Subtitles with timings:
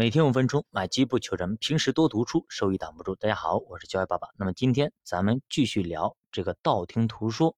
[0.00, 3.14] 每天五分钟，买机不求人，平时多读书，收益挡不住。
[3.16, 4.28] 大家好，我是教育爸爸。
[4.38, 7.54] 那么今天咱们继续聊这个道听途说。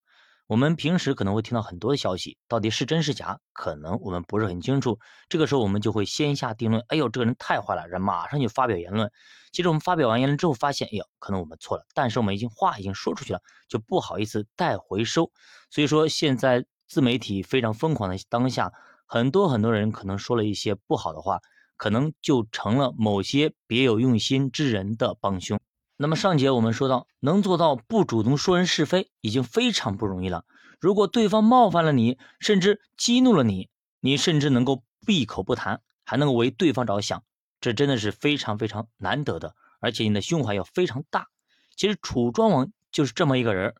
[0.49, 4.99] 我们平时可能会听到很多的消息，到底是真是假，可能我们不是很清楚。
[5.29, 9.13] 这个时候我们就会先下定论：哎呦，这个人太坏了，人马上就发表言论。
[9.53, 11.87] 其实我们发表完言论之后，发现，哎呦，可能我们错了。
[11.95, 15.31] 但是我们已经话已经说出去了，就不好意思再回收。
[15.71, 18.73] 所以说，现在自媒体非常疯狂的当下，
[19.07, 21.39] 很多很多人可能说了一些不好的话。
[21.83, 25.59] 可能就成了某些别有用心之人的帮凶。
[25.97, 30.45] 那么上节我们说到，能做到不主动说人是非，已经非常不容易了。
[30.79, 33.69] 如果对方冒犯了你，甚至激怒了你，
[33.99, 37.25] 你甚至能够闭口不谈，还能够为对方着想，
[37.61, 39.57] 这真的是非常非常难得的。
[39.81, 41.27] 而且你的胸怀要非常大。
[41.75, 43.75] 其实楚庄王就是这么一个人。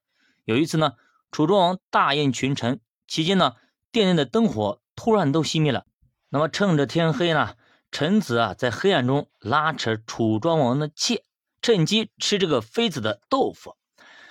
[0.45, 0.95] 有一次呢，
[1.31, 3.53] 楚庄王大宴群臣期间呢，
[3.93, 5.87] 殿内的灯火突然都熄灭了。
[6.31, 7.55] 那么趁着天黑呢。
[7.93, 11.23] 臣子啊，在黑暗中拉扯楚庄王的妾，
[11.61, 13.77] 趁机吃这个妃子的豆腐。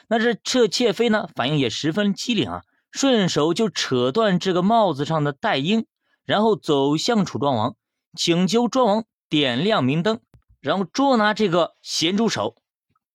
[0.07, 5.85] 那这这妾妃呢，反应也十分机灵啊，顺手就扯断这个帽子上的带缨，
[6.25, 7.75] 然后走向楚庄王，
[8.17, 10.19] 请求庄王点亮明灯，
[10.59, 12.55] 然后捉拿这个咸猪手。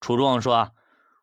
[0.00, 0.70] 楚庄王说啊，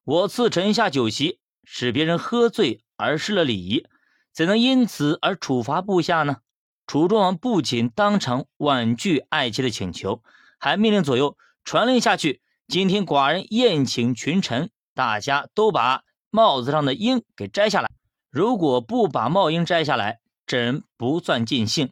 [0.03, 3.88] 我赐臣下酒席，使别人喝醉而失了礼仪，
[4.33, 6.38] 怎能因此而处罚部下呢？
[6.86, 10.22] 楚庄王不仅当场婉拒爱妾的请求，
[10.59, 17.89] 还命令左右传令下去：今天寡人宴请群臣，大家都把帽子上的缨给摘下来。
[18.30, 21.92] 如果不把帽缨摘下来，这人不算尽兴。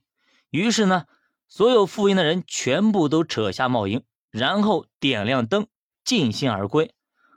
[0.50, 1.06] 于是呢，
[1.47, 5.67] 所有赴宴的人全部都扯下帽缨，然后点亮灯，
[6.03, 6.94] 尽兴而归。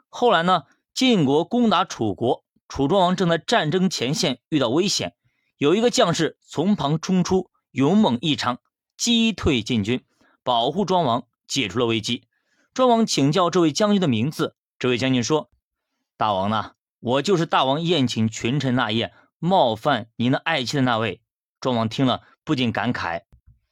[0.09, 5.15] 后来呢，晋国攻打楚国，楚庄王正在战争前线遇到危险。
[5.57, 8.59] 有一个将士从旁冲出，勇猛异常，
[8.97, 10.05] 击退晋军，
[10.43, 12.27] 保护庄王，解除了危机。
[12.73, 15.51] 庄王请教这位将军的名字，这位将军说
[16.19, 16.73] ：“大王呐？
[16.99, 21.21] 我就是大王宴请群臣那夜冒犯您的爱妻的那位。”
[21.61, 23.23] 庄王听了不禁感慨，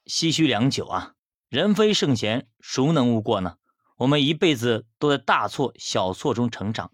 [0.07, 1.15] 唏嘘良久啊！
[1.49, 3.57] 人非圣贤，孰能无过呢？
[3.99, 6.91] 我们一辈子都在大错小错中成长，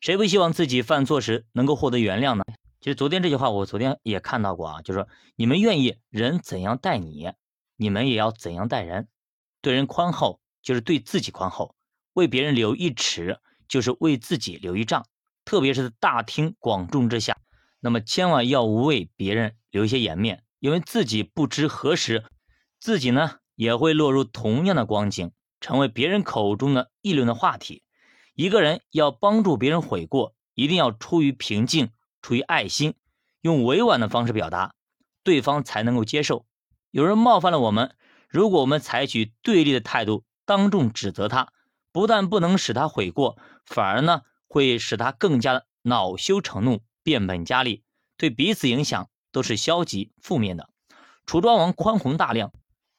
[0.00, 2.44] 谁不希望自己犯错时能够获得原谅呢？
[2.84, 7.32] 其实昨天这句话，我昨天也看到过啊，就是说你们愿意人怎样待你，
[7.78, 9.08] 你们也要怎样待人。
[9.62, 11.74] 对人宽厚，就是对自己宽厚；
[12.12, 15.06] 为别人留一尺，就是为自己留一丈。
[15.46, 17.38] 特别是大庭广众之下，
[17.80, 22.26] 那么千万要为别人留一些颜面，因为自己不知何时，
[22.78, 27.82] 自己呢也会落入同样的光景，成为别人口中的议论的话题。
[28.34, 31.88] 一个人要帮助别人悔过，一定要出于平静。
[32.24, 32.94] 出于爱心，
[33.42, 34.74] 用委婉的方式表达，
[35.22, 36.46] 对方才能够接受。
[36.90, 37.94] 有人冒犯了我们，
[38.30, 41.52] 如果我们采取对立的态度，当众指责他，
[41.92, 43.36] 不但不能使他悔过，
[43.66, 47.82] 反而呢会使他更加恼羞成怒，变本加厉，
[48.16, 50.70] 对彼此影响都是消极负面的。
[51.26, 52.54] 楚庄王宽宏大量，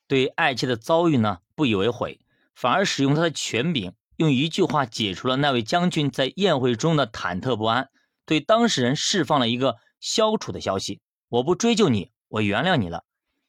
[0.08, 2.20] 对爱妾的遭遇呢不以为悔，
[2.54, 7.90] 反而使用他的权柄，用一句话解除了那位将军在宴会中的忐忑不安。
[8.26, 13.04] 对当事人释放了一个消除的消息：我不追究你，我原谅你了。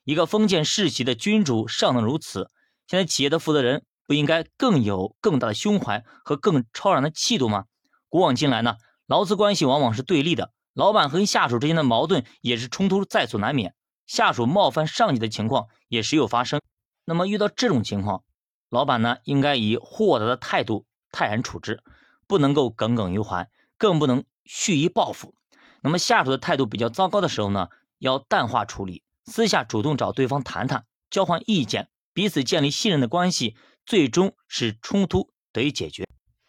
[0.04, 2.50] 一个封建世袭的君主尚能如此，
[2.86, 7.64] 现在企业的负责人不应该更有更大的胸怀和更超然的气度吗？
[8.08, 8.76] 古往今来呢，
[9.06, 13.74] 劳资关系往往是对立的，老板和下属之间的矛盾也是冲突在所难免，
[14.06, 16.60] 下属冒犯上级的情况也时有发生。
[17.04, 18.22] 那么遇到这种情况，
[18.68, 21.82] 老板呢应该以豁达的态度泰然处之，
[22.28, 23.48] 不能够耿耿于怀，
[23.78, 24.24] 更不能。
[24.46, 25.34] 蓄意报复，
[25.82, 27.68] 那么下属的态度比较糟糕的时候呢，
[27.98, 36.06] 要淡化处理，私下主动找对方谈谈，交换意见，彼此建立信任的关系，最终使冲突得以解决。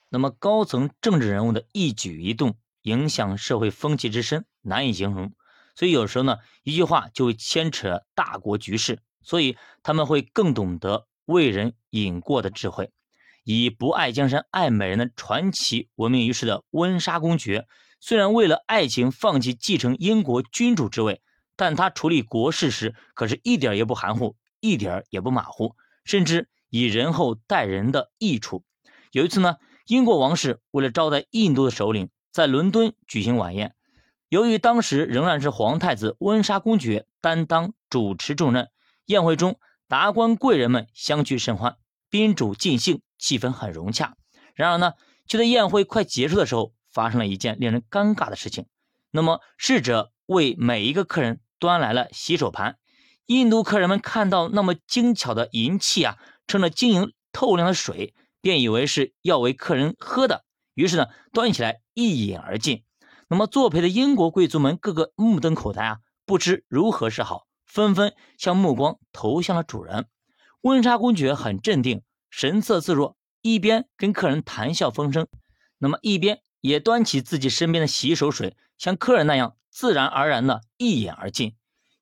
[0.10, 5.34] 那么高层政治人物的一举一动，影响社会风气之深，难以形容。
[5.76, 12.92] 所以有时候呢，一句话就会牵扯大国局势，所以他们会更懂得为人引过的智慧。
[13.50, 17.66] 以不爱江山爱美人的传奇闻名于世的温莎公爵。
[18.02, 21.22] 虽然为了爱情放弃继承英国君主之位，
[21.56, 28.66] 但他处理国事时可是一点也不含糊，一点也不马虎，甚至以仁厚待人的益处。
[29.14, 29.56] 有一次呢，
[29.86, 33.74] 英国王室为了招待印度的首领，在伦敦举行晚宴。
[34.28, 38.68] 由于当时仍然是皇太子温莎公爵担当主持重任，
[39.06, 39.58] 宴会中
[39.88, 41.78] 达官贵人们相聚甚欢，
[42.10, 44.16] 宾主尽兴，气氛很融洽。
[44.56, 44.94] 然而呢，
[45.28, 46.74] 就在宴会快结束的时候。
[46.90, 48.66] 发生了一件令人尴尬的事情。
[49.12, 52.80] 那么，侍者为每一个客人端来了洗手盘。
[53.28, 56.18] 印度客人们看到那么精巧的银器啊，
[56.48, 60.44] 盛着晶莹透亮的水，便以为是要为客人喝的，
[60.74, 62.84] 于是呢，端起来一饮而尽。
[63.28, 70.08] 那么作陪的英国贵族们个个目瞪口呆啊，不知如何是好，纷纷将目光投向了主人。
[70.62, 75.28] 温莎公爵很镇定，神色自若，一边跟客人谈笑风生，
[75.78, 81.56] 那么一边也端起自己身边的洗手水，像客人那样自然而然的一饮而尽。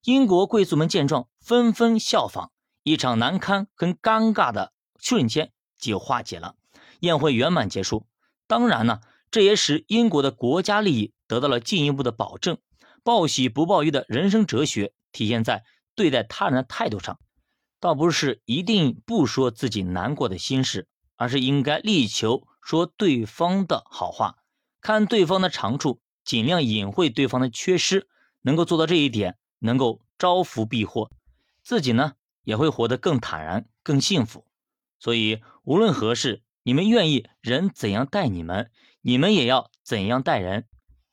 [0.04, 2.52] 英国贵族们见状，纷纷效仿，
[2.84, 6.56] 一场难堪跟尴尬的瞬间就化解了，
[7.00, 8.06] 宴会圆满结束。
[8.48, 9.02] 当然呢，
[9.32, 11.14] 这也使英国的国家利益。
[11.28, 12.60] 得到了进一步的保证，
[13.02, 15.64] 报喜不报忧的人生哲学体现在
[15.96, 17.20] 对待他人的态度上，
[17.86, 20.88] 倒不是一定不说自己难过的心事，
[21.18, 24.38] 而是应该力求说对方的好话，
[24.82, 28.08] 看对方的长处，尽量隐晦对方的缺失，
[28.42, 31.12] 能够做到这一点，能够招福避祸，
[31.62, 34.48] 自己呢也会活得更坦然、更幸福。
[34.98, 38.72] 所以无论何事，你们愿意人怎样待你们，
[39.02, 40.66] 你们也要怎样待人。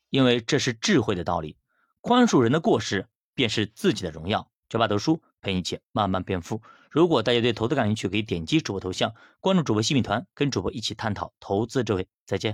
[0.09, 1.59] 因为这是智慧的道理，
[2.01, 4.51] 宽恕人的过失，便是自己的荣耀。
[4.71, 6.63] 九八读书陪你一起慢慢变富。
[6.91, 12.09] 如果大家对投资感兴趣，可以点击主播头像，关注主播新米团，跟主播一起探讨投资智慧。
[12.25, 12.51] 再见。